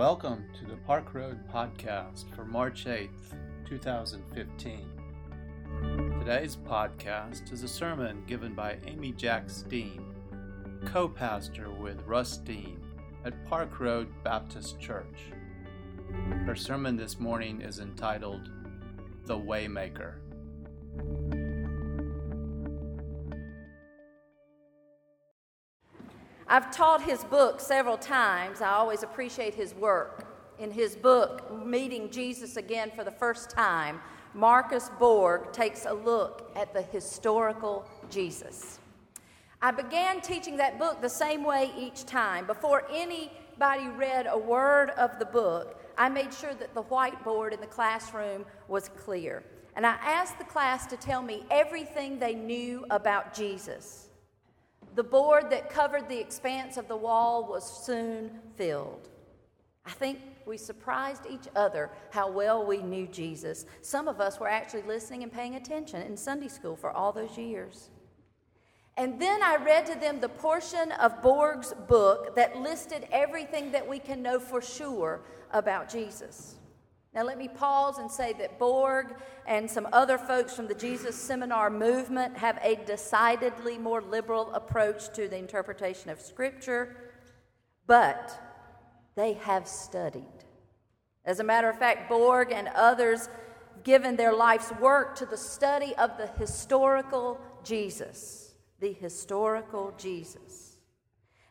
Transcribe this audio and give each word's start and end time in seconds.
Welcome 0.00 0.46
to 0.58 0.64
the 0.64 0.78
Park 0.86 1.12
Road 1.12 1.46
Podcast 1.52 2.34
for 2.34 2.46
March 2.46 2.86
8th, 2.86 3.36
2015. 3.68 4.88
Today's 6.20 6.56
podcast 6.56 7.52
is 7.52 7.62
a 7.62 7.68
sermon 7.68 8.24
given 8.26 8.54
by 8.54 8.78
Amy 8.86 9.12
Jacks 9.12 9.60
Dean, 9.68 10.02
co 10.86 11.06
pastor 11.06 11.70
with 11.70 12.00
Russ 12.06 12.38
Dean 12.38 12.80
at 13.26 13.44
Park 13.44 13.78
Road 13.78 14.08
Baptist 14.24 14.80
Church. 14.80 15.34
Her 16.46 16.56
sermon 16.56 16.96
this 16.96 17.20
morning 17.20 17.60
is 17.60 17.78
entitled 17.78 18.50
The 19.26 19.36
Waymaker. 19.36 20.14
I've 26.52 26.72
taught 26.72 27.00
his 27.00 27.22
book 27.22 27.60
several 27.60 27.96
times. 27.96 28.60
I 28.60 28.70
always 28.70 29.04
appreciate 29.04 29.54
his 29.54 29.72
work. 29.72 30.26
In 30.58 30.72
his 30.72 30.96
book, 30.96 31.64
Meeting 31.64 32.10
Jesus 32.10 32.56
Again 32.56 32.90
for 32.90 33.04
the 33.04 33.12
First 33.12 33.50
Time, 33.50 34.00
Marcus 34.34 34.90
Borg 34.98 35.52
takes 35.52 35.86
a 35.86 35.92
look 35.92 36.50
at 36.56 36.74
the 36.74 36.82
historical 36.82 37.88
Jesus. 38.10 38.80
I 39.62 39.70
began 39.70 40.20
teaching 40.20 40.56
that 40.56 40.76
book 40.76 41.00
the 41.00 41.08
same 41.08 41.44
way 41.44 41.70
each 41.78 42.04
time. 42.04 42.48
Before 42.48 42.84
anybody 42.90 43.86
read 43.86 44.26
a 44.28 44.36
word 44.36 44.90
of 44.90 45.20
the 45.20 45.26
book, 45.26 45.80
I 45.96 46.08
made 46.08 46.34
sure 46.34 46.54
that 46.54 46.74
the 46.74 46.82
whiteboard 46.82 47.52
in 47.52 47.60
the 47.60 47.68
classroom 47.68 48.44
was 48.66 48.88
clear. 48.88 49.44
And 49.76 49.86
I 49.86 49.96
asked 50.02 50.38
the 50.38 50.44
class 50.44 50.84
to 50.88 50.96
tell 50.96 51.22
me 51.22 51.44
everything 51.48 52.18
they 52.18 52.34
knew 52.34 52.86
about 52.90 53.34
Jesus. 53.34 54.09
The 54.94 55.04
board 55.04 55.50
that 55.50 55.70
covered 55.70 56.08
the 56.08 56.18
expanse 56.18 56.76
of 56.76 56.88
the 56.88 56.96
wall 56.96 57.46
was 57.46 57.84
soon 57.84 58.30
filled. 58.56 59.08
I 59.86 59.90
think 59.90 60.18
we 60.46 60.56
surprised 60.56 61.26
each 61.30 61.48
other 61.56 61.90
how 62.10 62.30
well 62.30 62.66
we 62.66 62.78
knew 62.78 63.06
Jesus. 63.06 63.66
Some 63.82 64.08
of 64.08 64.20
us 64.20 64.38
were 64.38 64.48
actually 64.48 64.82
listening 64.82 65.22
and 65.22 65.32
paying 65.32 65.54
attention 65.54 66.02
in 66.02 66.16
Sunday 66.16 66.48
school 66.48 66.76
for 66.76 66.90
all 66.90 67.12
those 67.12 67.38
years. 67.38 67.90
And 68.96 69.20
then 69.20 69.42
I 69.42 69.56
read 69.56 69.86
to 69.86 69.98
them 69.98 70.20
the 70.20 70.28
portion 70.28 70.92
of 70.92 71.22
Borg's 71.22 71.72
book 71.88 72.36
that 72.36 72.56
listed 72.56 73.08
everything 73.10 73.72
that 73.72 73.88
we 73.88 73.98
can 73.98 74.22
know 74.22 74.38
for 74.38 74.60
sure 74.60 75.22
about 75.52 75.88
Jesus. 75.88 76.59
Now, 77.12 77.24
let 77.24 77.38
me 77.38 77.48
pause 77.48 77.98
and 77.98 78.08
say 78.08 78.32
that 78.34 78.58
Borg 78.58 79.16
and 79.44 79.68
some 79.68 79.88
other 79.92 80.16
folks 80.16 80.54
from 80.54 80.68
the 80.68 80.74
Jesus 80.74 81.16
Seminar 81.16 81.68
movement 81.68 82.36
have 82.36 82.58
a 82.62 82.76
decidedly 82.86 83.78
more 83.78 84.00
liberal 84.00 84.52
approach 84.52 85.12
to 85.14 85.26
the 85.26 85.36
interpretation 85.36 86.08
of 86.10 86.20
Scripture, 86.20 86.96
but 87.88 88.40
they 89.16 89.32
have 89.32 89.66
studied. 89.66 90.44
As 91.24 91.40
a 91.40 91.44
matter 91.44 91.68
of 91.68 91.78
fact, 91.78 92.08
Borg 92.08 92.52
and 92.52 92.68
others 92.76 93.28
given 93.82 94.14
their 94.14 94.32
life's 94.32 94.70
work 94.80 95.16
to 95.16 95.26
the 95.26 95.36
study 95.36 95.94
of 95.96 96.16
the 96.16 96.28
historical 96.38 97.40
Jesus. 97.64 98.54
The 98.78 98.92
historical 98.92 99.92
Jesus. 99.98 100.78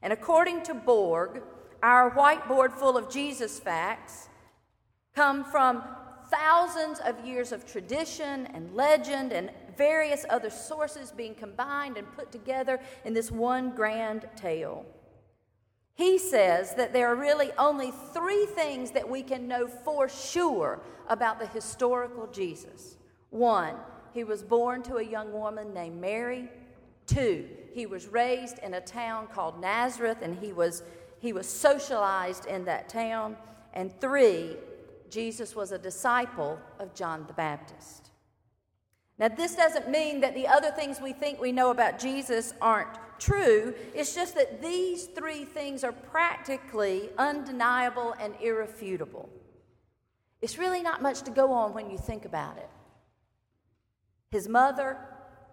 And 0.02 0.14
according 0.14 0.64
to 0.64 0.74
Borg, 0.74 1.44
our 1.84 2.12
whiteboard 2.12 2.72
full 2.72 2.96
of 2.96 3.10
Jesus 3.10 3.60
facts 3.60 4.29
come 5.20 5.44
from 5.44 5.84
thousands 6.32 7.02
of 7.06 7.28
years 7.28 7.52
of 7.52 7.70
tradition 7.70 8.48
and 8.54 8.74
legend 8.74 9.34
and 9.34 9.52
various 9.76 10.26
other 10.30 10.50
sources 10.50 11.12
being 11.12 11.36
combined 11.36 11.98
and 11.98 12.10
put 12.14 12.32
together 12.32 12.80
in 13.04 13.14
this 13.14 13.30
one 13.30 13.70
grand 13.72 14.26
tale. 14.38 14.86
He 15.94 16.18
says 16.18 16.74
that 16.76 16.94
there 16.94 17.10
are 17.10 17.18
really 17.18 17.52
only 17.58 17.92
three 18.14 18.46
things 18.46 18.92
that 18.92 19.10
we 19.10 19.22
can 19.22 19.46
know 19.46 19.68
for 19.68 20.08
sure 20.08 20.80
about 21.10 21.38
the 21.38 21.48
historical 21.48 22.26
Jesus. 22.28 22.96
One, 23.30 23.76
he 24.14 24.24
was 24.24 24.42
born 24.42 24.84
to 24.84 25.00
a 25.00 25.04
young 25.04 25.34
woman 25.34 25.74
named 25.74 26.00
Mary. 26.00 26.48
Two, 27.08 27.46
he 27.74 27.86
was 27.86 28.08
raised 28.08 28.60
in 28.60 28.74
a 28.76 28.80
town 28.80 29.28
called 29.28 29.60
Nazareth 29.60 30.20
and 30.22 30.34
he 30.40 30.54
was, 30.54 30.82
he 31.20 31.34
was 31.34 31.46
socialized 31.46 32.46
in 32.46 32.64
that 32.64 32.88
town. 32.88 33.36
And 33.74 33.92
three, 34.00 34.56
Jesus 35.12 35.56
was 35.56 35.72
a 35.72 35.78
disciple 35.78 36.60
of 36.80 36.94
John 36.94 37.26
the 37.28 37.34
Baptist. 37.34 38.10
Now, 39.18 39.28
this 39.28 39.56
doesn't 39.56 39.90
mean 39.90 40.22
that 40.22 40.34
the 40.34 40.48
other 40.48 40.72
things 40.72 41.02
we 41.02 41.12
think 41.12 41.42
we 41.42 41.52
know 41.52 41.72
about 41.72 42.00
Jesus 42.00 42.54
aren't 42.62 42.98
true. 43.20 43.74
It's 43.94 44.16
just 44.16 44.36
that 44.36 44.62
these 44.62 45.08
three 45.08 45.44
things 45.44 45.84
are 45.84 45.92
practically 45.92 47.10
undeniable 47.18 48.16
and 48.20 48.34
irrefutable. 48.42 49.30
It's 50.42 50.58
really 50.58 50.82
not 50.82 51.02
much 51.02 51.24
to 51.24 51.32
go 51.32 51.52
on 51.52 51.74
when 51.74 51.90
you 51.90 51.98
think 51.98 52.24
about 52.24 52.58
it. 52.58 52.70
His 54.32 54.48
mother, 54.48 54.98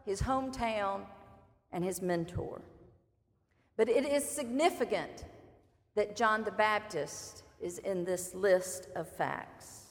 his 0.05 0.23
hometown, 0.23 1.00
and 1.73 1.84
his 1.84 2.00
mentor. 2.00 2.62
But 3.77 3.88
it 3.88 4.05
is 4.06 4.25
significant 4.25 5.25
that 5.97 6.15
John 6.15 6.44
the 6.44 6.53
Baptist 6.53 7.43
is 7.61 7.78
in 7.78 8.05
this 8.05 8.34
list 8.34 8.89
of 8.94 9.09
facts. 9.09 9.87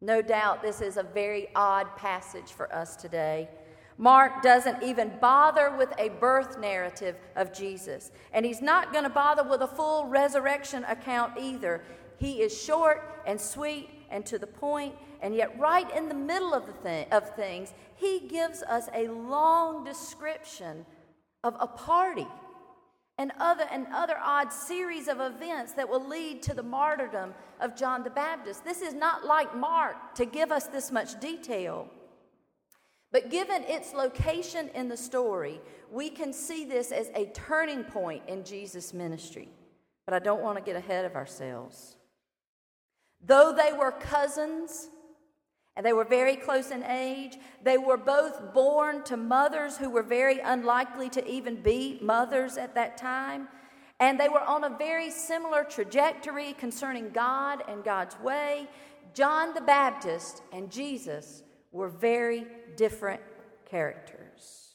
No 0.00 0.22
doubt 0.22 0.62
this 0.62 0.80
is 0.80 0.96
a 0.96 1.02
very 1.02 1.48
odd 1.54 1.96
passage 1.96 2.52
for 2.52 2.72
us 2.72 2.94
today. 2.94 3.48
Mark 3.96 4.42
doesn't 4.42 4.80
even 4.82 5.12
bother 5.20 5.74
with 5.76 5.92
a 5.98 6.10
birth 6.10 6.56
narrative 6.58 7.16
of 7.34 7.52
Jesus, 7.52 8.12
and 8.32 8.46
he's 8.46 8.62
not 8.62 8.92
going 8.92 9.02
to 9.02 9.10
bother 9.10 9.42
with 9.42 9.60
a 9.60 9.66
full 9.66 10.06
resurrection 10.06 10.84
account 10.84 11.32
either. 11.36 11.82
He 12.16 12.42
is 12.42 12.56
short 12.56 13.22
and 13.26 13.40
sweet 13.40 13.90
and 14.08 14.24
to 14.26 14.38
the 14.38 14.46
point, 14.46 14.94
and 15.20 15.34
yet, 15.34 15.58
right 15.58 15.90
in 15.96 16.08
the 16.08 16.14
middle 16.14 16.54
of, 16.54 16.66
the 16.66 16.72
thing, 16.74 17.06
of 17.10 17.34
things, 17.34 17.74
he 17.96 18.20
gives 18.20 18.62
us 18.62 18.88
a 18.94 19.08
long 19.08 19.84
description 19.84 20.86
of 21.42 21.56
a 21.58 21.66
party 21.66 22.26
and 23.18 23.32
other 23.40 23.64
and 23.70 23.86
other 23.92 24.16
odd 24.22 24.52
series 24.52 25.08
of 25.08 25.20
events 25.20 25.72
that 25.72 25.88
will 25.88 26.06
lead 26.06 26.42
to 26.44 26.54
the 26.54 26.62
martyrdom 26.62 27.34
of 27.60 27.76
John 27.76 28.04
the 28.04 28.10
Baptist. 28.10 28.64
This 28.64 28.80
is 28.80 28.94
not 28.94 29.26
like 29.26 29.56
Mark 29.56 30.14
to 30.14 30.24
give 30.24 30.52
us 30.52 30.66
this 30.68 30.92
much 30.92 31.18
detail. 31.20 31.88
But 33.10 33.30
given 33.30 33.64
its 33.64 33.92
location 33.92 34.68
in 34.74 34.88
the 34.88 34.96
story, 34.96 35.60
we 35.90 36.10
can 36.10 36.32
see 36.32 36.64
this 36.64 36.92
as 36.92 37.10
a 37.14 37.26
turning 37.26 37.82
point 37.82 38.22
in 38.28 38.44
Jesus' 38.44 38.92
ministry. 38.92 39.48
But 40.04 40.14
I 40.14 40.18
don't 40.20 40.42
want 40.42 40.58
to 40.58 40.64
get 40.64 40.76
ahead 40.76 41.04
of 41.04 41.16
ourselves. 41.16 41.96
Though 43.24 43.52
they 43.52 43.72
were 43.76 43.90
cousins, 43.90 44.88
they 45.86 45.92
were 45.92 46.04
very 46.04 46.34
close 46.36 46.70
in 46.70 46.82
age. 46.82 47.38
They 47.62 47.78
were 47.78 47.96
both 47.96 48.52
born 48.52 49.04
to 49.04 49.16
mothers 49.16 49.76
who 49.76 49.90
were 49.90 50.02
very 50.02 50.40
unlikely 50.40 51.08
to 51.10 51.26
even 51.28 51.62
be 51.62 51.98
mothers 52.02 52.56
at 52.56 52.74
that 52.74 52.96
time. 52.96 53.48
And 54.00 54.18
they 54.18 54.28
were 54.28 54.40
on 54.40 54.64
a 54.64 54.76
very 54.76 55.10
similar 55.10 55.64
trajectory 55.64 56.52
concerning 56.52 57.10
God 57.10 57.62
and 57.68 57.84
God's 57.84 58.18
way. 58.20 58.68
John 59.14 59.54
the 59.54 59.60
Baptist 59.60 60.42
and 60.52 60.70
Jesus 60.70 61.42
were 61.72 61.88
very 61.88 62.46
different 62.76 63.20
characters. 63.68 64.74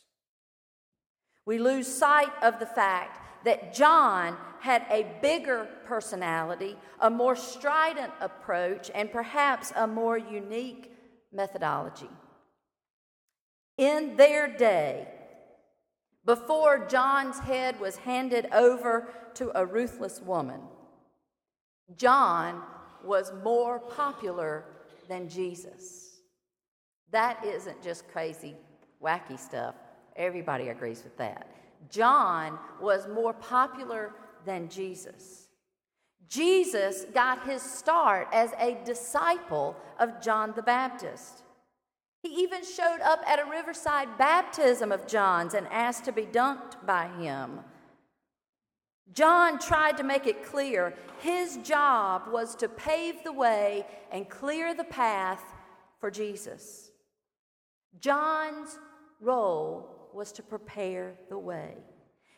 We 1.46 1.60
lose 1.60 1.88
sight 1.88 2.32
of 2.42 2.60
the 2.60 2.66
fact 2.66 3.20
that 3.46 3.74
John 3.74 4.38
had 4.62 4.86
a 4.90 5.06
bigger 5.22 5.68
personality, 5.86 6.78
a 7.02 7.10
more 7.10 7.36
strident 7.36 8.14
approach, 8.22 8.90
and 8.96 9.12
perhaps 9.12 9.74
a 9.76 9.86
more 9.86 10.18
unique 10.18 10.93
methodology. 11.34 12.10
In 13.78 14.16
their 14.18 14.48
day, 14.48 15.08
before 16.26 16.86
John's 16.88 17.40
head 17.40 17.80
was 17.80 17.98
handed 17.98 18.48
over 18.54 19.10
to 19.36 19.52
a 19.58 19.66
ruthless 19.66 20.22
woman, 20.22 20.62
John 21.98 22.62
was 23.04 23.34
more 23.44 23.80
popular 23.80 24.66
than 25.10 25.28
Jesus. 25.28 26.20
That 27.12 27.44
isn't 27.44 27.84
just 27.84 28.08
crazy, 28.10 28.56
wacky 29.04 29.40
stuff. 29.40 29.76
Everybody 30.16 30.70
agrees 30.70 31.04
with 31.04 31.18
that. 31.18 31.48
John 31.90 32.58
was 32.82 33.08
more 33.08 33.34
popular 33.34 34.14
than 34.46 34.70
Jesus. 34.70 35.43
Jesus 36.30 37.06
got 37.14 37.46
his 37.46 37.62
start 37.62 38.28
as 38.32 38.52
a 38.60 38.78
disciple 38.86 39.76
of 40.00 40.22
John 40.22 40.54
the 40.56 40.64
Baptist. 40.64 41.44
He 42.22 42.30
even 42.42 42.64
showed 42.64 43.02
up 43.04 43.22
at 43.28 43.40
a 43.40 43.50
riverside 43.50 44.18
baptism 44.18 44.92
of 44.92 45.08
John's 45.08 45.54
and 45.54 45.68
asked 45.68 46.06
to 46.06 46.12
be 46.12 46.26
dunked 46.26 46.86
by 46.86 47.08
him. 47.20 47.60
John 49.12 49.60
tried 49.60 49.98
to 49.98 50.04
make 50.04 50.26
it 50.26 50.46
clear 50.46 50.94
his 51.20 51.58
job 51.58 52.24
was 52.32 52.56
to 52.56 52.70
pave 52.70 53.24
the 53.24 53.34
way 53.34 53.86
and 54.12 54.30
clear 54.30 54.74
the 54.74 54.86
path 54.86 55.44
for 56.00 56.10
Jesus. 56.10 56.92
John's 58.00 58.80
role 59.20 60.10
was 60.14 60.32
to 60.34 60.44
prepare 60.44 61.16
the 61.30 61.38
way. 61.38 61.76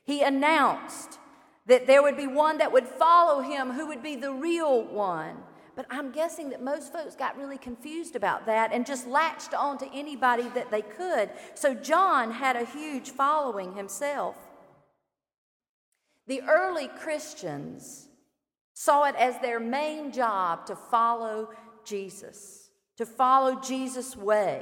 He 0.03 0.21
announced 0.21 1.19
that 1.67 1.87
there 1.87 2.03
would 2.03 2.17
be 2.17 2.27
one 2.27 2.59
that 2.59 2.71
would 2.71 2.87
follow 2.87 3.41
him 3.41 3.71
who 3.71 3.87
would 3.87 4.03
be 4.03 4.15
the 4.15 4.31
real 4.31 4.83
one. 4.83 5.37
But 5.75 5.87
I'm 5.89 6.11
guessing 6.11 6.51
that 6.51 6.63
most 6.63 6.93
folks 6.93 7.15
got 7.15 7.37
really 7.37 7.57
confused 7.57 8.15
about 8.15 8.45
that 8.45 8.71
and 8.71 8.85
just 8.85 9.07
latched 9.07 9.53
on 9.53 9.77
to 9.79 9.93
anybody 9.93 10.47
that 10.55 10.71
they 10.71 10.81
could. 10.81 11.29
So 11.53 11.73
John 11.73 12.31
had 12.31 12.55
a 12.55 12.65
huge 12.65 13.11
following 13.11 13.75
himself. 13.75 14.37
The 16.27 16.41
early 16.43 16.87
Christians 16.87 18.07
saw 18.73 19.03
it 19.03 19.15
as 19.15 19.37
their 19.39 19.59
main 19.59 20.11
job 20.11 20.65
to 20.67 20.75
follow 20.75 21.49
Jesus, 21.83 22.69
to 22.97 23.05
follow 23.05 23.59
Jesus' 23.59 24.15
way. 24.15 24.61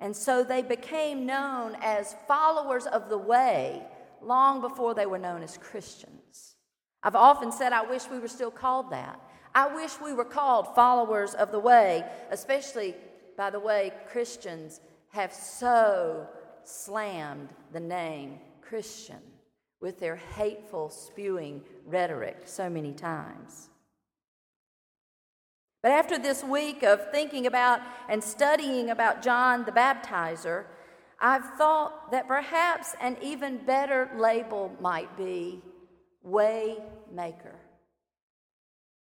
And 0.00 0.14
so 0.14 0.44
they 0.44 0.62
became 0.62 1.24
known 1.24 1.76
as 1.80 2.16
followers 2.26 2.86
of 2.86 3.08
the 3.08 3.18
way 3.18 3.82
long 4.26 4.60
before 4.60 4.94
they 4.94 5.06
were 5.06 5.18
known 5.18 5.42
as 5.42 5.58
Christians. 5.58 6.56
I've 7.02 7.16
often 7.16 7.50
said, 7.50 7.72
I 7.72 7.84
wish 7.84 8.08
we 8.10 8.18
were 8.18 8.28
still 8.28 8.50
called 8.50 8.90
that. 8.90 9.20
I 9.54 9.74
wish 9.74 10.00
we 10.00 10.12
were 10.12 10.24
called 10.24 10.74
followers 10.74 11.34
of 11.34 11.52
the 11.52 11.58
way, 11.58 12.04
especially 12.30 12.94
by 13.36 13.50
the 13.50 13.60
way 13.60 13.92
Christians 14.08 14.80
have 15.10 15.32
so 15.32 16.26
slammed 16.64 17.50
the 17.72 17.80
name 17.80 18.38
Christian 18.60 19.18
with 19.80 19.98
their 19.98 20.16
hateful, 20.16 20.88
spewing 20.88 21.62
rhetoric 21.84 22.42
so 22.46 22.70
many 22.70 22.92
times. 22.92 23.68
But 25.82 25.90
after 25.90 26.16
this 26.16 26.44
week 26.44 26.84
of 26.84 27.10
thinking 27.10 27.46
about 27.46 27.80
and 28.08 28.22
studying 28.22 28.90
about 28.90 29.20
John 29.20 29.64
the 29.64 29.72
Baptizer, 29.72 30.66
I've 31.24 31.54
thought 31.54 32.10
that 32.10 32.26
perhaps 32.26 32.96
an 33.00 33.16
even 33.22 33.58
better 33.58 34.10
label 34.18 34.76
might 34.80 35.16
be 35.16 35.62
Waymaker. 36.26 37.54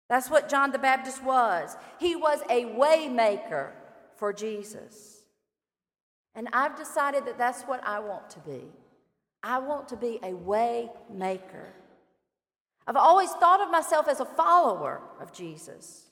That's 0.07 0.29
what 0.29 0.47
John 0.47 0.71
the 0.71 0.77
Baptist 0.77 1.23
was. 1.23 1.75
He 1.99 2.15
was 2.15 2.39
a 2.49 2.65
waymaker 2.65 3.71
for 4.17 4.31
Jesus. 4.31 5.23
And 6.35 6.47
I've 6.53 6.77
decided 6.77 7.25
that 7.25 7.39
that's 7.39 7.63
what 7.63 7.85
I 7.85 7.99
want 7.99 8.29
to 8.31 8.39
be. 8.39 8.61
I 9.41 9.57
want 9.59 9.87
to 9.89 9.95
be 9.95 10.19
a 10.21 10.31
waymaker. 10.31 11.69
I've 12.87 12.95
always 12.95 13.31
thought 13.31 13.61
of 13.61 13.71
myself 13.71 14.07
as 14.07 14.19
a 14.19 14.25
follower 14.25 15.01
of 15.19 15.33
Jesus. 15.33 16.04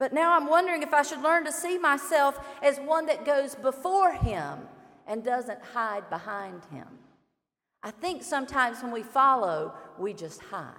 But 0.00 0.14
now 0.14 0.34
I'm 0.34 0.48
wondering 0.48 0.82
if 0.82 0.94
I 0.94 1.02
should 1.02 1.20
learn 1.20 1.44
to 1.44 1.52
see 1.52 1.78
myself 1.78 2.40
as 2.62 2.80
one 2.80 3.04
that 3.06 3.26
goes 3.26 3.54
before 3.54 4.12
him 4.12 4.60
and 5.06 5.22
doesn't 5.22 5.60
hide 5.74 6.08
behind 6.08 6.62
him. 6.72 6.86
I 7.82 7.90
think 7.90 8.22
sometimes 8.22 8.82
when 8.82 8.92
we 8.92 9.02
follow, 9.02 9.74
we 9.98 10.14
just 10.14 10.40
hide. 10.40 10.74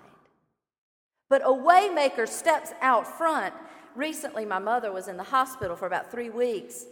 But 1.30 1.44
a 1.44 1.54
waymaker 1.54 2.28
steps 2.28 2.74
out 2.82 3.06
front. 3.06 3.54
Recently, 3.96 4.44
my 4.44 4.60
mother 4.60 4.92
was 4.92 5.08
in 5.08 5.18
the 5.18 5.24
hospital 5.24 5.76
for 5.76 5.86
about 5.86 6.10
three 6.10 6.30
weeks, 6.32 6.86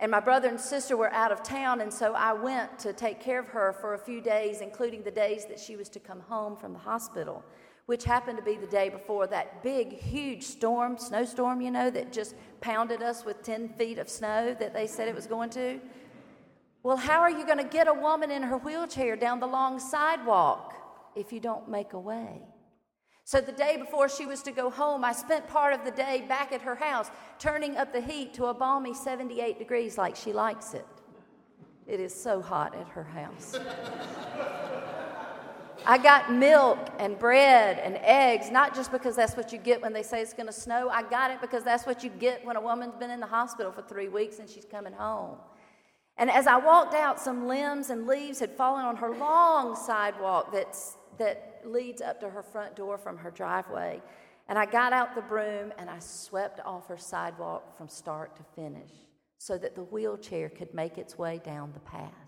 and 0.00 0.10
my 0.10 0.20
brother 0.20 0.48
and 0.48 0.60
sister 0.60 0.96
were 0.96 1.12
out 1.12 1.30
of 1.30 1.42
town, 1.42 1.80
and 1.80 1.92
so 1.92 2.14
I 2.14 2.32
went 2.32 2.78
to 2.80 2.92
take 2.92 3.20
care 3.20 3.38
of 3.38 3.48
her 3.48 3.72
for 3.72 3.94
a 3.94 3.98
few 3.98 4.20
days, 4.20 4.60
including 4.60 5.02
the 5.02 5.10
days 5.10 5.46
that 5.46 5.60
she 5.60 5.76
was 5.76 5.88
to 5.90 6.00
come 6.00 6.20
home 6.20 6.56
from 6.56 6.72
the 6.72 6.78
hospital 6.80 7.44
which 7.86 8.04
happened 8.04 8.36
to 8.36 8.44
be 8.44 8.56
the 8.56 8.66
day 8.66 8.88
before 8.88 9.26
that 9.28 9.62
big, 9.62 9.92
huge 9.92 10.42
storm, 10.42 10.98
snowstorm, 10.98 11.60
you 11.60 11.70
know, 11.70 11.88
that 11.88 12.12
just 12.12 12.34
pounded 12.60 13.00
us 13.00 13.24
with 13.24 13.42
10 13.42 13.70
feet 13.70 13.98
of 13.98 14.08
snow 14.08 14.54
that 14.58 14.74
they 14.74 14.86
said 14.86 15.08
it 15.08 15.14
was 15.14 15.26
going 15.26 15.50
to. 15.50 15.80
Well, 16.82 16.96
how 16.96 17.20
are 17.20 17.30
you 17.30 17.46
going 17.46 17.58
to 17.58 17.64
get 17.64 17.88
a 17.88 17.94
woman 17.94 18.30
in 18.30 18.42
her 18.42 18.58
wheelchair 18.58 19.16
down 19.16 19.40
the 19.40 19.46
long 19.46 19.78
sidewalk 19.78 20.74
if 21.14 21.32
you 21.32 21.40
don't 21.40 21.68
make 21.68 21.92
a 21.92 21.98
way? 21.98 22.42
So, 23.24 23.40
the 23.40 23.50
day 23.50 23.76
before 23.76 24.08
she 24.08 24.24
was 24.24 24.40
to 24.42 24.52
go 24.52 24.70
home, 24.70 25.04
I 25.04 25.10
spent 25.12 25.48
part 25.48 25.74
of 25.74 25.84
the 25.84 25.90
day 25.90 26.24
back 26.28 26.52
at 26.52 26.62
her 26.62 26.76
house, 26.76 27.10
turning 27.40 27.76
up 27.76 27.92
the 27.92 28.00
heat 28.00 28.34
to 28.34 28.46
a 28.46 28.54
balmy 28.54 28.94
78 28.94 29.58
degrees 29.58 29.98
like 29.98 30.14
she 30.14 30.32
likes 30.32 30.74
it. 30.74 30.86
It 31.88 31.98
is 31.98 32.14
so 32.14 32.40
hot 32.40 32.76
at 32.76 32.86
her 32.88 33.02
house. 33.02 33.58
I 35.84 35.98
got 35.98 36.32
milk 36.32 36.78
and 36.98 37.18
bread 37.18 37.78
and 37.78 37.98
eggs, 38.02 38.50
not 38.50 38.74
just 38.74 38.90
because 38.90 39.16
that's 39.16 39.36
what 39.36 39.52
you 39.52 39.58
get 39.58 39.82
when 39.82 39.92
they 39.92 40.02
say 40.02 40.20
it's 40.20 40.32
going 40.32 40.46
to 40.46 40.52
snow. 40.52 40.88
I 40.88 41.02
got 41.02 41.30
it 41.30 41.40
because 41.40 41.64
that's 41.64 41.86
what 41.86 42.02
you 42.02 42.10
get 42.10 42.44
when 42.44 42.56
a 42.56 42.60
woman's 42.60 42.94
been 42.94 43.10
in 43.10 43.20
the 43.20 43.26
hospital 43.26 43.70
for 43.70 43.82
three 43.82 44.08
weeks 44.08 44.38
and 44.38 44.48
she's 44.48 44.64
coming 44.64 44.92
home. 44.92 45.36
And 46.16 46.30
as 46.30 46.46
I 46.46 46.56
walked 46.56 46.94
out, 46.94 47.20
some 47.20 47.46
limbs 47.46 47.90
and 47.90 48.06
leaves 48.06 48.40
had 48.40 48.50
fallen 48.52 48.84
on 48.84 48.96
her 48.96 49.14
long 49.16 49.76
sidewalk 49.76 50.50
that's, 50.52 50.96
that 51.18 51.60
leads 51.64 52.00
up 52.00 52.20
to 52.20 52.30
her 52.30 52.42
front 52.42 52.74
door 52.74 52.96
from 52.96 53.18
her 53.18 53.30
driveway. 53.30 54.00
And 54.48 54.58
I 54.58 54.64
got 54.64 54.92
out 54.92 55.14
the 55.14 55.22
broom 55.22 55.72
and 55.78 55.90
I 55.90 55.98
swept 55.98 56.60
off 56.64 56.88
her 56.88 56.96
sidewalk 56.96 57.76
from 57.76 57.88
start 57.88 58.36
to 58.36 58.42
finish 58.54 58.90
so 59.38 59.58
that 59.58 59.74
the 59.74 59.82
wheelchair 59.84 60.48
could 60.48 60.72
make 60.72 60.96
its 60.96 61.18
way 61.18 61.40
down 61.44 61.72
the 61.74 61.80
path. 61.80 62.25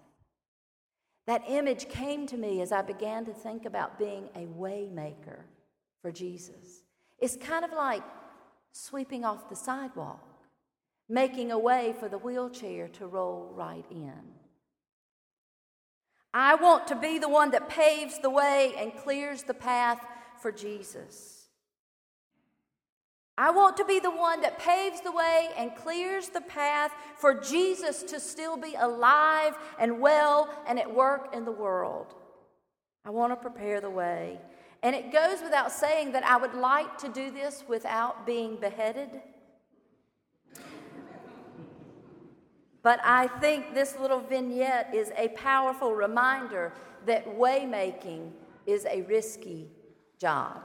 That 1.29 1.45
image 1.47 1.91
came 1.91 2.27
to 2.29 2.39
me 2.39 2.63
as 2.63 2.73
I 2.73 2.81
began 2.81 3.27
to 3.27 3.35
think 3.35 3.67
about 3.67 3.99
being 3.99 4.31
a 4.35 4.47
waymaker 4.47 5.41
for 6.01 6.11
Jesus. 6.11 6.85
It's 7.19 7.37
kind 7.37 7.67
of 7.67 7.73
like 7.75 8.03
sweeping 8.73 9.27
off 9.27 9.51
the 9.51 9.55
sidewalk, 9.55 10.27
making 11.07 11.53
a 11.53 11.59
way 11.59 11.95
for 12.01 12.09
the 12.09 12.17
wheelchair 12.17 12.89
to 12.89 13.07
roll 13.07 13.53
right 13.55 13.85
in. 13.91 14.23
I 16.33 16.55
want 16.55 16.87
to 16.87 16.97
be 16.97 17.19
the 17.19 17.29
one 17.29 17.51
that 17.51 17.69
paves 17.69 18.19
the 18.21 18.31
way 18.31 18.73
and 18.79 18.97
clears 18.97 19.43
the 19.43 19.53
path 19.53 20.01
for 20.41 20.51
Jesus. 20.51 21.38
I 23.41 23.53
want 23.53 23.77
to 23.77 23.85
be 23.85 24.01
the 24.01 24.11
one 24.11 24.41
that 24.41 24.59
paves 24.59 25.01
the 25.01 25.13
way 25.13 25.51
and 25.57 25.73
clears 25.77 26.29
the 26.29 26.41
path 26.41 26.91
for 27.17 27.35
Jesus 27.35 28.03
to 28.03 28.19
still 28.19 28.57
be 28.57 28.75
alive 28.75 29.57
and 29.79 30.01
well 30.01 30.53
and 30.67 30.77
at 30.77 30.93
work 30.93 31.33
in 31.33 31.45
the 31.45 31.53
world. 31.53 32.17
I 33.05 33.11
want 33.11 33.31
to 33.31 33.37
prepare 33.37 33.81
the 33.81 33.91
way. 33.91 34.41
And 34.83 34.97
it 34.97 35.13
goes 35.13 35.41
without 35.41 35.71
saying 35.71 36.11
that 36.13 36.25
I 36.25 36.37
would 36.37 36.55
like 36.55 36.99
to 36.99 37.09
do 37.09 37.31
this 37.31 37.63
without 37.69 38.27
being 38.27 38.57
beheaded. 38.57 39.09
But 42.83 42.99
I 43.05 43.29
think 43.39 43.73
this 43.73 43.97
little 44.01 44.21
vignette 44.21 44.93
is 44.93 45.13
a 45.17 45.29
powerful 45.29 45.95
reminder 45.95 46.73
that 47.07 47.25
waymaking 47.39 48.33
is 48.67 48.85
a 48.87 49.03
risky 49.03 49.69
job. 50.19 50.61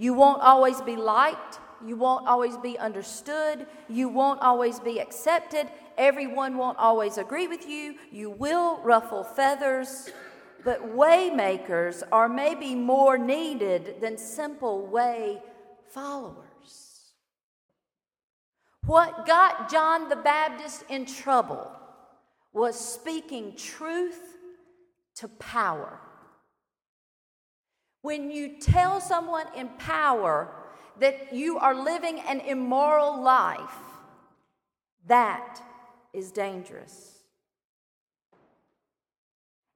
You 0.00 0.14
won't 0.14 0.40
always 0.40 0.80
be 0.80 0.96
liked. 0.96 1.60
You 1.84 1.94
won't 1.94 2.26
always 2.26 2.56
be 2.56 2.78
understood. 2.78 3.66
You 3.86 4.08
won't 4.08 4.40
always 4.40 4.80
be 4.80 4.98
accepted. 4.98 5.68
Everyone 5.98 6.56
won't 6.56 6.78
always 6.78 7.18
agree 7.18 7.46
with 7.46 7.68
you. 7.68 7.96
You 8.10 8.30
will 8.30 8.80
ruffle 8.82 9.22
feathers. 9.22 10.08
But 10.64 10.96
waymakers 10.96 12.02
are 12.10 12.30
maybe 12.30 12.74
more 12.74 13.18
needed 13.18 14.00
than 14.00 14.16
simple 14.16 14.86
way 14.86 15.42
followers. 15.90 17.12
What 18.86 19.26
got 19.26 19.70
John 19.70 20.08
the 20.08 20.16
Baptist 20.16 20.84
in 20.88 21.04
trouble 21.04 21.70
was 22.54 22.74
speaking 22.80 23.54
truth 23.54 24.38
to 25.16 25.28
power. 25.28 26.00
When 28.02 28.30
you 28.30 28.58
tell 28.58 29.00
someone 29.00 29.46
in 29.56 29.68
power 29.78 30.48
that 30.98 31.32
you 31.32 31.58
are 31.58 31.74
living 31.74 32.20
an 32.20 32.40
immoral 32.40 33.20
life, 33.22 33.74
that 35.06 35.62
is 36.12 36.30
dangerous. 36.30 37.18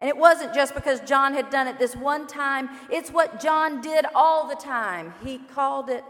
And 0.01 0.09
it 0.09 0.17
wasn't 0.17 0.55
just 0.55 0.75
because 0.75 1.01
John 1.01 1.33
had 1.33 1.51
done 1.51 1.67
it 1.67 1.79
this 1.79 1.97
one 1.97 2.27
time, 2.27 2.69
it's 2.91 3.11
what 3.11 3.41
John 3.41 3.81
did 3.81 4.05
all 4.15 4.47
the 4.47 4.55
time. 4.55 5.15
He 5.25 5.39
called 5.39 5.89
it 5.89 6.05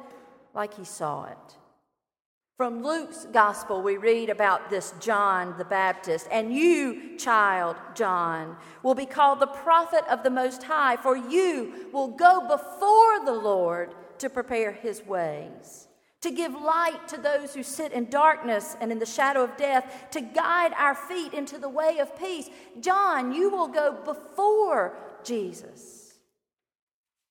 like 0.53 0.75
he 0.75 0.85
saw 0.85 1.27
it. 1.27 1.57
From 2.57 2.85
Luke's 2.85 3.27
gospel, 3.33 3.83
we 3.83 3.97
read 3.97 4.31
about 4.31 4.71
this 4.71 4.95
John 5.01 5.59
the 5.59 5.65
Baptist. 5.65 6.29
And 6.31 6.55
you, 6.55 7.19
child 7.19 7.75
John, 7.97 8.57
will 8.85 8.95
be 8.95 9.07
called 9.07 9.41
the 9.41 9.49
prophet 9.49 10.05
of 10.09 10.23
the 10.23 10.31
Most 10.31 10.63
High, 10.63 10.97
for 10.97 11.17
you 11.17 11.89
will 11.93 12.07
go 12.07 12.43
before 12.43 13.25
the 13.25 13.33
Lord 13.33 13.93
to 14.19 14.31
prepare 14.31 14.71
his 14.71 15.05
ways, 15.05 15.89
to 16.21 16.31
give 16.31 16.55
light 16.55 17.09
to 17.09 17.17
those 17.17 17.53
who 17.55 17.65
sit 17.65 17.91
in 17.91 18.09
darkness 18.09 18.77
and 18.81 18.93
in 18.93 19.01
the 19.01 19.05
shadow 19.05 19.43
of 19.43 19.57
death, 19.57 20.07
to 20.13 20.21
guide 20.21 20.75
our 20.75 20.95
feet 20.95 21.35
into 21.35 21.59
the 21.59 21.69
way 21.69 21.99
of 21.99 22.17
peace. 22.17 22.49
John, 22.81 23.33
you 23.33 23.51
will 23.51 23.67
go 23.67 23.99
before 24.05 24.97
Jesus. 25.25 26.04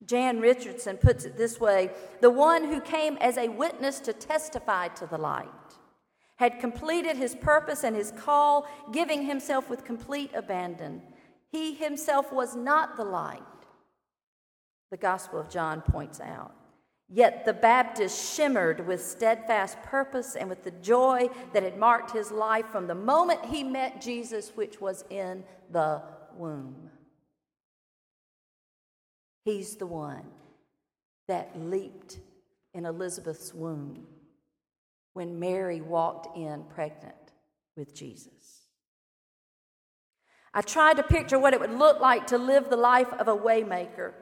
Jan 0.05 0.39
Richardson 0.39 0.97
puts 0.97 1.25
it 1.25 1.37
this 1.37 1.59
way 1.59 1.91
the 2.21 2.29
one 2.29 2.65
who 2.65 2.81
came 2.81 3.17
as 3.17 3.37
a 3.37 3.47
witness 3.47 3.99
to 4.01 4.13
testify 4.13 4.89
to 4.89 5.05
the 5.05 5.17
light 5.17 5.49
had 6.35 6.59
completed 6.59 7.15
his 7.15 7.35
purpose 7.35 7.83
and 7.83 7.95
his 7.95 8.11
call, 8.11 8.67
giving 8.91 9.23
himself 9.23 9.69
with 9.69 9.85
complete 9.85 10.31
abandon. 10.33 11.01
He 11.51 11.75
himself 11.75 12.33
was 12.33 12.55
not 12.55 12.97
the 12.97 13.03
light, 13.03 13.41
the 14.89 14.97
Gospel 14.97 15.39
of 15.39 15.49
John 15.49 15.81
points 15.81 16.19
out. 16.19 16.53
Yet 17.07 17.45
the 17.45 17.53
Baptist 17.53 18.35
shimmered 18.35 18.87
with 18.87 19.03
steadfast 19.03 19.81
purpose 19.83 20.35
and 20.35 20.49
with 20.49 20.63
the 20.63 20.71
joy 20.71 21.29
that 21.53 21.61
had 21.61 21.77
marked 21.77 22.11
his 22.11 22.31
life 22.31 22.65
from 22.67 22.87
the 22.87 22.95
moment 22.95 23.45
he 23.45 23.63
met 23.63 24.01
Jesus, 24.01 24.51
which 24.55 24.81
was 24.81 25.05
in 25.09 25.43
the 25.71 26.01
womb. 26.35 26.89
He's 29.43 29.75
the 29.75 29.87
one 29.87 30.23
that 31.27 31.59
leaped 31.59 32.19
in 32.73 32.85
Elizabeth's 32.85 33.53
womb 33.53 34.07
when 35.13 35.39
Mary 35.39 35.81
walked 35.81 36.35
in 36.37 36.63
pregnant 36.73 37.15
with 37.75 37.93
Jesus. 37.93 38.67
I 40.53 40.61
tried 40.61 40.97
to 40.97 41.03
picture 41.03 41.39
what 41.39 41.53
it 41.53 41.59
would 41.59 41.73
look 41.73 41.99
like 41.99 42.27
to 42.27 42.37
live 42.37 42.69
the 42.69 42.77
life 42.77 43.11
of 43.13 43.27
a 43.27 43.35
waymaker. 43.35 44.13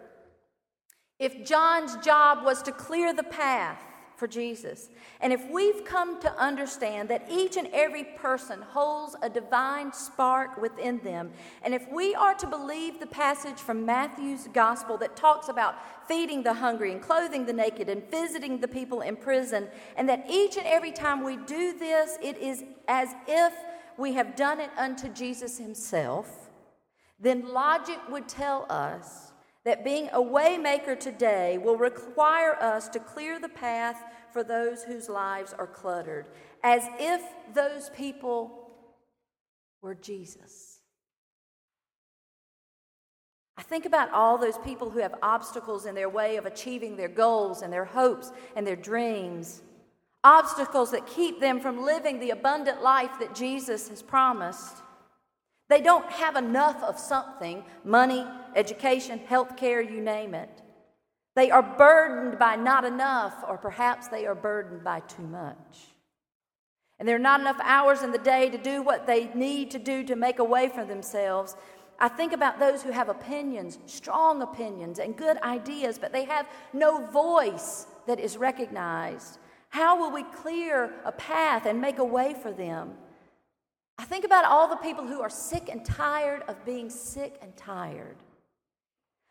If 1.19 1.45
John's 1.45 1.97
job 1.97 2.43
was 2.43 2.61
to 2.63 2.71
clear 2.71 3.13
the 3.13 3.23
path 3.23 3.83
for 4.21 4.27
Jesus, 4.27 4.91
and 5.19 5.33
if 5.33 5.49
we've 5.49 5.83
come 5.83 6.21
to 6.21 6.31
understand 6.39 7.09
that 7.09 7.25
each 7.27 7.57
and 7.57 7.67
every 7.73 8.03
person 8.03 8.61
holds 8.61 9.15
a 9.23 9.27
divine 9.27 9.91
spark 9.91 10.61
within 10.61 10.99
them, 10.99 11.31
and 11.63 11.73
if 11.73 11.91
we 11.91 12.13
are 12.13 12.35
to 12.35 12.45
believe 12.45 12.99
the 12.99 13.07
passage 13.07 13.57
from 13.57 13.83
Matthew's 13.83 14.47
gospel 14.53 14.95
that 14.97 15.15
talks 15.15 15.49
about 15.49 15.73
feeding 16.07 16.43
the 16.43 16.53
hungry 16.53 16.91
and 16.91 17.01
clothing 17.01 17.47
the 17.47 17.53
naked 17.53 17.89
and 17.89 18.03
visiting 18.11 18.59
the 18.59 18.67
people 18.67 19.01
in 19.01 19.15
prison, 19.15 19.67
and 19.97 20.07
that 20.07 20.23
each 20.29 20.55
and 20.55 20.67
every 20.67 20.91
time 20.91 21.23
we 21.23 21.37
do 21.37 21.75
this, 21.79 22.19
it 22.21 22.37
is 22.37 22.63
as 22.87 23.09
if 23.27 23.53
we 23.97 24.13
have 24.13 24.35
done 24.35 24.59
it 24.59 24.69
unto 24.77 25.09
Jesus 25.09 25.57
himself, 25.57 26.51
then 27.19 27.51
logic 27.51 27.97
would 28.07 28.27
tell 28.27 28.67
us 28.69 29.30
that 29.65 29.84
being 29.84 30.10
a 30.10 30.20
waymaker 30.20 31.00
today 31.00 31.58
will 31.58 31.77
require 31.77 32.56
us 32.62 32.89
to 32.89 33.00
clear 33.00 33.39
the 33.39 33.50
path 33.50 34.03
for 34.34 34.44
those 34.44 34.84
whose 34.84 35.10
lives 35.10 35.53
are 35.58 35.68
cluttered, 35.68 36.25
as 36.63 36.88
if 37.00 37.22
those 37.53 37.89
people 37.91 38.72
were 39.82 39.96
Jesus. 39.96 40.80
I 43.58 43.63
think 43.63 43.86
about 43.86 44.12
all 44.12 44.38
those 44.38 44.58
people 44.60 44.89
who 44.89 45.00
have 45.00 45.13
obstacles 45.22 45.86
in 45.86 45.94
their 45.94 46.10
way 46.10 46.38
of 46.38 46.48
achieving 46.48 46.98
their 46.98 47.08
goals 47.08 47.62
and 47.62 47.72
their 47.72 47.86
hopes 47.86 48.32
and 48.56 48.65
their 48.65 48.75
dreams, 48.75 49.62
obstacles 50.24 50.89
that 50.91 51.06
keep 51.06 51.39
them 51.39 51.60
from 51.60 51.84
living 51.84 52.20
the 52.20 52.32
abundant 52.32 52.82
life 52.82 53.12
that 53.20 53.36
Jesus 53.36 53.89
has 53.89 54.01
promised. 54.01 54.77
They 55.71 55.79
don't 55.79 56.11
have 56.11 56.35
enough 56.35 56.83
of 56.83 56.99
something 56.99 57.63
money, 57.85 58.27
education, 58.57 59.19
health 59.19 59.55
care, 59.55 59.79
you 59.79 60.01
name 60.01 60.33
it. 60.33 60.49
They 61.33 61.49
are 61.49 61.63
burdened 61.63 62.37
by 62.37 62.57
not 62.57 62.83
enough, 62.83 63.35
or 63.47 63.57
perhaps 63.57 64.09
they 64.09 64.25
are 64.25 64.35
burdened 64.35 64.83
by 64.83 64.99
too 64.99 65.23
much. 65.23 65.87
And 66.99 67.07
there 67.07 67.15
are 67.15 67.19
not 67.19 67.39
enough 67.39 67.55
hours 67.63 68.03
in 68.03 68.11
the 68.11 68.17
day 68.17 68.49
to 68.49 68.57
do 68.57 68.81
what 68.81 69.07
they 69.07 69.29
need 69.33 69.71
to 69.71 69.79
do 69.79 70.03
to 70.03 70.15
make 70.17 70.39
a 70.39 70.43
way 70.43 70.67
for 70.67 70.83
themselves. 70.83 71.55
I 71.99 72.09
think 72.09 72.33
about 72.33 72.59
those 72.59 72.83
who 72.83 72.91
have 72.91 73.07
opinions, 73.07 73.79
strong 73.85 74.41
opinions, 74.41 74.99
and 74.99 75.15
good 75.15 75.37
ideas, 75.41 75.97
but 75.97 76.11
they 76.11 76.25
have 76.25 76.49
no 76.73 77.07
voice 77.07 77.87
that 78.07 78.19
is 78.19 78.35
recognized. 78.35 79.39
How 79.69 79.97
will 79.97 80.11
we 80.11 80.23
clear 80.23 80.93
a 81.05 81.13
path 81.13 81.65
and 81.65 81.79
make 81.79 81.99
a 81.99 82.03
way 82.03 82.33
for 82.33 82.51
them? 82.51 82.95
I 83.98 84.05
think 84.05 84.25
about 84.25 84.45
all 84.45 84.67
the 84.67 84.77
people 84.77 85.07
who 85.07 85.21
are 85.21 85.29
sick 85.29 85.69
and 85.69 85.86
tired 85.86 86.43
of 86.48 86.65
being 86.65 86.89
sick 86.89 87.38
and 87.41 87.55
tired. 87.55 88.17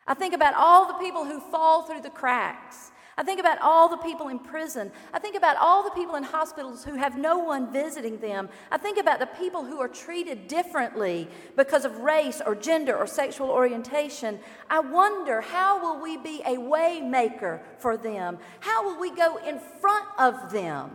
I 0.06 0.14
think 0.14 0.34
about 0.34 0.54
all 0.54 0.86
the 0.86 0.98
people 0.98 1.24
who 1.24 1.40
fall 1.40 1.82
through 1.82 2.02
the 2.02 2.10
cracks. 2.10 2.90
I 3.20 3.22
think 3.22 3.38
about 3.38 3.58
all 3.60 3.88
the 3.88 3.98
people 3.98 4.28
in 4.28 4.38
prison. 4.38 4.90
I 5.12 5.18
think 5.18 5.36
about 5.36 5.56
all 5.58 5.84
the 5.84 5.90
people 5.90 6.14
in 6.14 6.22
hospitals 6.22 6.84
who 6.84 6.94
have 6.94 7.18
no 7.18 7.38
one 7.38 7.70
visiting 7.70 8.18
them. 8.18 8.48
I 8.70 8.78
think 8.78 8.96
about 8.96 9.18
the 9.18 9.26
people 9.26 9.62
who 9.62 9.78
are 9.78 9.88
treated 9.88 10.48
differently 10.48 11.28
because 11.54 11.84
of 11.84 11.98
race 11.98 12.40
or 12.44 12.54
gender 12.54 12.96
or 12.96 13.06
sexual 13.06 13.50
orientation. 13.50 14.40
I 14.70 14.80
wonder 14.80 15.42
how 15.42 15.82
will 15.82 16.02
we 16.02 16.16
be 16.16 16.40
a 16.46 16.58
way 16.58 17.02
maker 17.02 17.60
for 17.78 17.98
them? 17.98 18.38
How 18.60 18.84
will 18.84 18.98
we 18.98 19.14
go 19.14 19.36
in 19.46 19.58
front 19.58 20.06
of 20.18 20.50
them? 20.50 20.92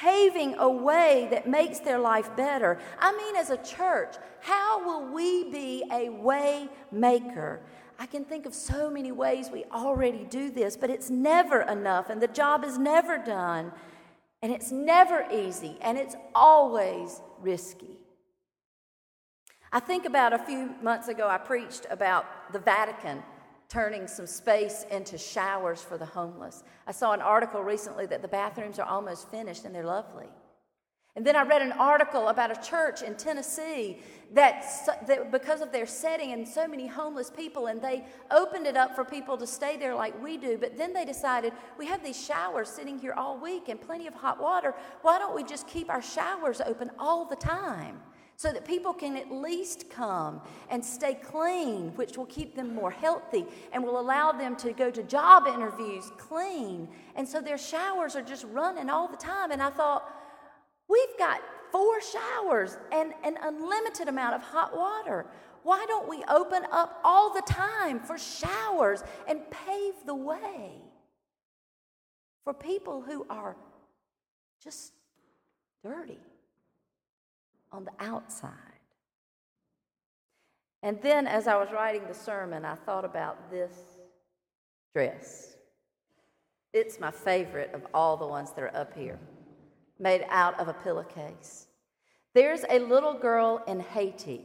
Paving 0.00 0.56
a 0.58 0.68
way 0.68 1.28
that 1.30 1.48
makes 1.48 1.78
their 1.80 1.98
life 1.98 2.34
better. 2.36 2.78
I 2.98 3.16
mean, 3.16 3.36
as 3.36 3.50
a 3.50 3.56
church, 3.58 4.16
how 4.40 4.84
will 4.84 5.12
we 5.12 5.50
be 5.50 5.84
a 5.92 6.10
way 6.10 6.68
maker? 6.92 7.60
I 7.98 8.06
can 8.06 8.24
think 8.24 8.44
of 8.44 8.54
so 8.54 8.90
many 8.90 9.10
ways 9.10 9.48
we 9.50 9.64
already 9.72 10.24
do 10.24 10.50
this, 10.50 10.76
but 10.76 10.90
it's 10.90 11.08
never 11.08 11.62
enough, 11.62 12.10
and 12.10 12.20
the 12.20 12.28
job 12.28 12.62
is 12.62 12.76
never 12.76 13.16
done, 13.16 13.72
and 14.42 14.52
it's 14.52 14.70
never 14.70 15.26
easy, 15.32 15.78
and 15.80 15.96
it's 15.96 16.14
always 16.34 17.22
risky. 17.40 17.96
I 19.72 19.80
think 19.80 20.04
about 20.04 20.32
a 20.34 20.38
few 20.38 20.74
months 20.82 21.08
ago, 21.08 21.26
I 21.28 21.38
preached 21.38 21.86
about 21.90 22.52
the 22.52 22.58
Vatican 22.58 23.22
turning 23.68 24.06
some 24.06 24.26
space 24.26 24.86
into 24.90 25.18
showers 25.18 25.82
for 25.82 25.98
the 25.98 26.06
homeless. 26.06 26.62
I 26.86 26.92
saw 26.92 27.12
an 27.12 27.20
article 27.20 27.62
recently 27.62 28.06
that 28.06 28.22
the 28.22 28.28
bathrooms 28.28 28.78
are 28.78 28.86
almost 28.86 29.28
finished 29.30 29.64
and 29.64 29.74
they're 29.74 29.84
lovely. 29.84 30.28
And 31.16 31.26
then 31.26 31.34
I 31.34 31.44
read 31.44 31.62
an 31.62 31.72
article 31.72 32.28
about 32.28 32.50
a 32.50 32.68
church 32.68 33.00
in 33.00 33.14
Tennessee 33.14 34.00
that, 34.34 34.66
that, 35.06 35.32
because 35.32 35.62
of 35.62 35.72
their 35.72 35.86
setting 35.86 36.32
and 36.32 36.46
so 36.46 36.68
many 36.68 36.86
homeless 36.86 37.30
people, 37.30 37.68
and 37.68 37.80
they 37.80 38.04
opened 38.30 38.66
it 38.66 38.76
up 38.76 38.94
for 38.94 39.02
people 39.02 39.38
to 39.38 39.46
stay 39.46 39.78
there 39.78 39.94
like 39.94 40.22
we 40.22 40.36
do. 40.36 40.58
But 40.58 40.76
then 40.76 40.92
they 40.92 41.06
decided 41.06 41.54
we 41.78 41.86
have 41.86 42.04
these 42.04 42.22
showers 42.22 42.68
sitting 42.68 42.98
here 42.98 43.14
all 43.14 43.38
week 43.38 43.70
and 43.70 43.80
plenty 43.80 44.06
of 44.06 44.12
hot 44.12 44.42
water. 44.42 44.74
Why 45.00 45.18
don't 45.18 45.34
we 45.34 45.42
just 45.42 45.66
keep 45.66 45.88
our 45.88 46.02
showers 46.02 46.60
open 46.60 46.90
all 46.98 47.24
the 47.24 47.36
time? 47.36 48.02
So 48.36 48.52
that 48.52 48.66
people 48.66 48.92
can 48.92 49.16
at 49.16 49.32
least 49.32 49.88
come 49.88 50.42
and 50.68 50.84
stay 50.84 51.14
clean, 51.14 51.88
which 51.96 52.18
will 52.18 52.26
keep 52.26 52.54
them 52.54 52.74
more 52.74 52.90
healthy 52.90 53.46
and 53.72 53.82
will 53.82 53.98
allow 53.98 54.30
them 54.30 54.54
to 54.56 54.72
go 54.72 54.90
to 54.90 55.02
job 55.02 55.46
interviews 55.46 56.10
clean. 56.18 56.86
And 57.16 57.26
so 57.26 57.40
their 57.40 57.56
showers 57.56 58.14
are 58.14 58.22
just 58.22 58.44
running 58.44 58.90
all 58.90 59.08
the 59.08 59.16
time. 59.16 59.52
And 59.52 59.62
I 59.62 59.70
thought, 59.70 60.12
we've 60.86 61.18
got 61.18 61.40
four 61.72 62.00
showers 62.02 62.76
and 62.92 63.14
an 63.24 63.38
unlimited 63.42 64.08
amount 64.08 64.34
of 64.34 64.42
hot 64.42 64.76
water. 64.76 65.24
Why 65.62 65.84
don't 65.88 66.08
we 66.08 66.22
open 66.28 66.62
up 66.70 67.00
all 67.02 67.32
the 67.32 67.42
time 67.42 68.00
for 68.00 68.18
showers 68.18 69.02
and 69.26 69.40
pave 69.50 69.94
the 70.04 70.14
way 70.14 70.72
for 72.44 72.52
people 72.52 73.00
who 73.00 73.26
are 73.30 73.56
just 74.62 74.92
dirty? 75.82 76.18
On 77.76 77.84
the 77.84 78.04
outside. 78.04 78.50
And 80.82 80.98
then, 81.02 81.26
as 81.26 81.46
I 81.46 81.56
was 81.56 81.68
writing 81.72 82.02
the 82.08 82.14
sermon, 82.14 82.64
I 82.64 82.74
thought 82.74 83.04
about 83.04 83.50
this 83.50 83.72
dress. 84.94 85.56
It's 86.72 86.98
my 86.98 87.10
favorite 87.10 87.72
of 87.74 87.86
all 87.92 88.16
the 88.16 88.26
ones 88.26 88.52
that 88.52 88.62
are 88.62 88.76
up 88.76 88.96
here, 88.96 89.18
made 89.98 90.24
out 90.30 90.58
of 90.58 90.68
a 90.68 90.72
pillowcase. 90.72 91.66
There's 92.34 92.64
a 92.68 92.78
little 92.78 93.14
girl 93.14 93.62
in 93.66 93.80
Haiti 93.80 94.42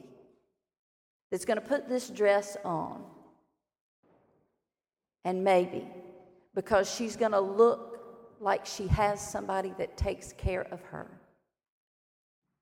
that's 1.30 1.46
going 1.46 1.60
to 1.60 1.66
put 1.66 1.88
this 1.88 2.10
dress 2.10 2.58
on. 2.66 3.04
And 5.24 5.44
maybe 5.44 5.88
because 6.56 6.94
she's 6.94 7.16
going 7.16 7.32
to 7.32 7.40
look 7.40 8.00
like 8.40 8.66
she 8.66 8.88
has 8.88 9.22
somebody 9.22 9.74
that 9.78 9.96
takes 9.96 10.34
care 10.34 10.64
of 10.72 10.82
her 10.82 11.21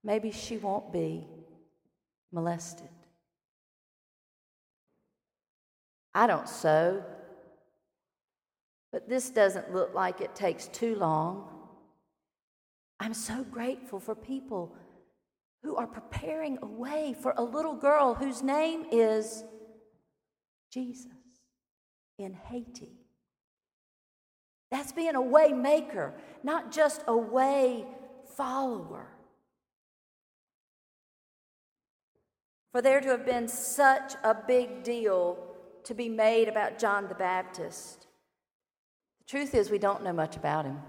maybe 0.03 0.31
she 0.31 0.57
won't 0.57 0.91
be 0.91 1.27
molested. 2.31 2.89
I 6.13 6.27
don't 6.27 6.49
sew, 6.49 7.03
but 8.91 9.07
this 9.07 9.29
doesn't 9.29 9.73
look 9.73 9.93
like 9.93 10.21
it 10.21 10.35
takes 10.35 10.67
too 10.67 10.95
long. 10.95 11.47
I'm 12.99 13.13
so 13.13 13.43
grateful 13.43 13.99
for 13.99 14.15
people 14.15 14.75
who 15.63 15.75
are 15.75 15.87
preparing 15.87 16.57
a 16.61 16.65
way 16.65 17.15
for 17.21 17.33
a 17.37 17.43
little 17.43 17.75
girl 17.75 18.13
whose 18.13 18.41
name 18.41 18.85
is 18.91 19.43
Jesus 20.71 21.07
in 22.17 22.33
Haiti. 22.33 22.99
That's 24.71 24.91
being 24.91 25.15
a 25.15 25.21
way 25.21 25.51
maker, 25.51 26.13
not 26.43 26.71
just 26.71 27.03
a 27.07 27.17
way 27.17 27.85
follower. 28.35 29.07
For 32.71 32.81
there 32.81 33.01
to 33.01 33.09
have 33.09 33.25
been 33.25 33.47
such 33.47 34.13
a 34.23 34.35
big 34.35 34.83
deal 34.83 35.37
to 35.85 35.93
be 35.95 36.07
made 36.07 36.47
about 36.47 36.77
John 36.77 37.07
the 37.07 37.15
Baptist, 37.15 38.07
the 39.19 39.25
truth 39.25 39.55
is, 39.55 39.71
we 39.71 39.79
don't 39.79 40.03
know 40.03 40.13
much 40.13 40.35
about 40.35 40.65
him. 40.65 40.79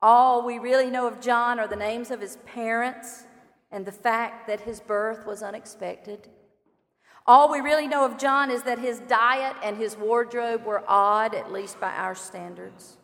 All 0.00 0.44
we 0.44 0.58
really 0.58 0.90
know 0.90 1.06
of 1.06 1.20
John 1.20 1.60
are 1.60 1.68
the 1.68 1.76
names 1.76 2.10
of 2.10 2.20
his 2.20 2.38
parents 2.44 3.24
and 3.70 3.86
the 3.86 3.92
fact 3.92 4.48
that 4.48 4.60
his 4.60 4.80
birth 4.80 5.26
was 5.26 5.42
unexpected. 5.42 6.28
All 7.24 7.50
we 7.50 7.60
really 7.60 7.86
know 7.86 8.04
of 8.04 8.18
John 8.18 8.50
is 8.50 8.64
that 8.64 8.80
his 8.80 8.98
diet 9.00 9.54
and 9.62 9.76
his 9.76 9.96
wardrobe 9.96 10.64
were 10.64 10.82
odd, 10.88 11.36
at 11.36 11.52
least 11.52 11.80
by 11.80 11.92
our 11.92 12.16
standards. 12.16 12.98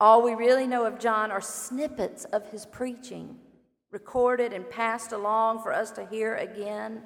All 0.00 0.22
we 0.22 0.34
really 0.34 0.66
know 0.66 0.84
of 0.84 0.98
John 0.98 1.30
are 1.30 1.40
snippets 1.40 2.24
of 2.26 2.50
his 2.50 2.66
preaching, 2.66 3.36
recorded 3.90 4.52
and 4.52 4.68
passed 4.68 5.12
along 5.12 5.62
for 5.62 5.72
us 5.72 5.90
to 5.92 6.04
hear 6.06 6.36
again. 6.36 7.02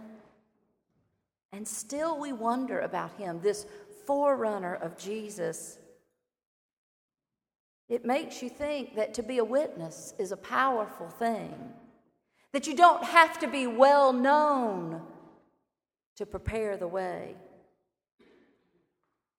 And 1.53 1.67
still 1.67 2.19
we 2.19 2.33
wonder 2.33 2.81
about 2.81 3.13
him, 3.19 3.41
this 3.43 3.67
forerunner 4.07 4.75
of 4.75 4.97
Jesus. 4.97 5.79
It 7.89 8.05
makes 8.05 8.43
you 8.43 8.49
think 8.49 8.97
that 8.97 9.15
to 9.15 9.23
be 9.23 9.39
a 9.39 9.45
witness 9.45 10.15
is 10.19 10.33
a 10.33 10.37
powerful 10.37 11.09
thing, 11.09 11.55
that 12.53 12.67
you 12.67 12.75
don't 12.75 13.05
have 13.05 13.39
to 13.41 13.47
be 13.47 13.67
well 13.67 14.13
known 14.13 15.03
to 16.17 16.27
prepare 16.27 16.77
the 16.77 16.89
way. 16.89 17.37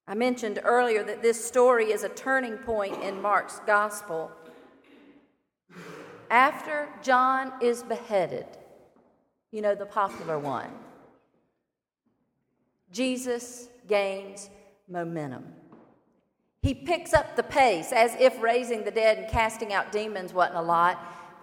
I 0.08 0.16
mentioned 0.16 0.60
earlier 0.64 1.04
that 1.04 1.22
this 1.22 1.44
story 1.44 1.92
is 1.92 2.04
a 2.04 2.10
turning 2.10 2.58
point 2.58 3.02
in 3.02 3.22
Mark's 3.22 3.60
gospel. 3.66 4.32
After 6.30 6.90
John 7.02 7.54
is 7.62 7.84
beheaded, 7.84 8.46
you 9.52 9.62
know, 9.62 9.76
the 9.76 9.86
popular 9.86 10.40
one, 10.40 10.72
Jesus 12.92 13.70
gains 13.88 14.50
momentum. 14.88 15.46
He 16.62 16.74
picks 16.74 17.14
up 17.14 17.36
the 17.36 17.44
pace 17.44 17.92
as 17.92 18.16
if 18.20 18.42
raising 18.42 18.84
the 18.84 18.92
dead 18.92 19.18
and 19.18 19.28
casting 19.30 19.74
out 19.74 19.92
demons 19.92 20.34
wasn't 20.34 20.58
a 20.58 20.62
lot. 20.62 21.00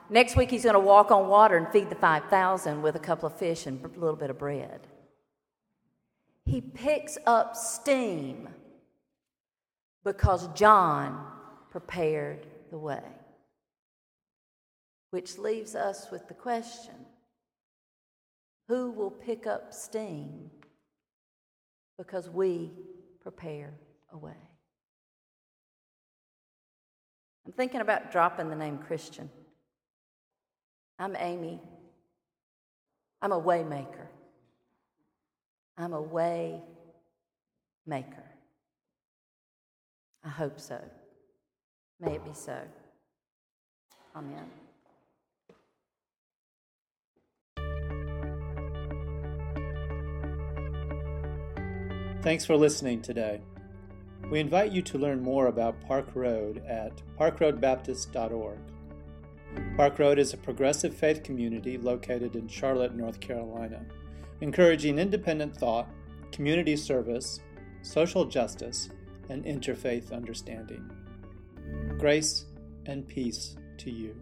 Next 0.09 0.37
week, 0.37 0.51
he's 0.51 0.65
going 0.65 0.75
to 0.75 0.81
walk 0.81 1.11
on 1.11 1.29
water 1.29 1.57
and 1.57 1.69
feed 1.69 1.91
the 1.91 1.97
5,000 1.97 2.83
with 2.83 2.97
a 2.97 3.01
couple 3.01 3.27
of 3.27 3.37
fish 3.37 3.67
and 3.67 3.85
a 3.85 3.89
little 4.01 4.17
bit 4.17 4.31
of 4.31 4.39
bread 4.39 4.87
he 6.51 6.61
picks 6.61 7.17
up 7.27 7.55
steam 7.55 8.49
because 10.03 10.49
John 10.49 11.25
prepared 11.71 12.45
the 12.73 12.79
way. 12.79 13.03
Which 15.11 15.39
leaves 15.39 15.75
us 15.75 16.11
with 16.11 16.29
the 16.29 16.35
question 16.35 16.95
who 18.69 18.93
will 18.93 19.11
pick 19.11 19.47
up 19.47 19.75
steam 19.75 20.51
because 21.99 22.31
we 22.31 22.71
prepare 23.21 23.75
a 24.13 24.19
way? 24.19 24.37
I'm 27.45 27.53
thinking 27.53 27.81
about 27.81 28.13
dropping 28.13 28.49
the 28.49 28.57
name 28.57 28.79
Christian. 28.79 29.29
I'm 30.99 31.17
Amy. 31.17 31.61
I'm 33.21 33.33
a 33.33 33.41
waymaker. 33.41 34.07
I'm 35.77 35.93
a 35.93 36.01
way 36.01 36.61
maker. 37.87 38.25
I 40.25 40.29
hope 40.29 40.61
so. 40.61 40.81
May 41.99 42.15
it 42.15 42.25
be 42.25 42.35
so. 42.35 42.59
Amen. 44.15 44.47
Thanks 52.23 52.45
for 52.45 52.57
listening 52.57 53.03
today. 53.03 53.41
We 54.31 54.41
invite 54.41 54.73
you 54.73 54.83
to 54.83 54.99
learn 54.99 55.23
more 55.23 55.47
about 55.47 55.81
Park 55.81 56.09
Road 56.15 56.63
at 56.67 57.03
parkroadbaptist.org. 57.19 58.59
Park 59.77 59.99
Road 59.99 60.19
is 60.19 60.33
a 60.33 60.37
progressive 60.37 60.95
faith 60.95 61.23
community 61.23 61.79
located 61.79 62.37
in 62.37 62.47
Charlotte, 62.47 62.95
North 62.95 63.21
Carolina 63.21 63.85
encouraging 64.41 64.99
independent 64.99 65.57
thought, 65.57 65.89
community 66.33 66.77
service, 66.77 67.41
social 67.83 68.25
justice, 68.25 68.89
and 69.29 69.45
interfaith 69.45 70.13
understanding. 70.13 70.91
Grace 71.99 72.47
and 72.87 73.07
peace 73.07 73.57
to 73.79 73.91
you. 73.91 74.15